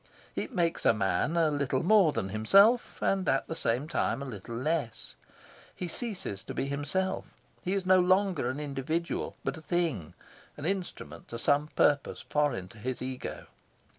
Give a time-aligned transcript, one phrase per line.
[0.35, 4.25] It makes a man a little more than himself, and at the same time a
[4.25, 5.13] little less.
[5.75, 7.25] He ceases to be himself.
[7.61, 10.15] He is no longer an individual, but a thing,
[10.57, 13.45] an instrument to some purpose foreign to his ego.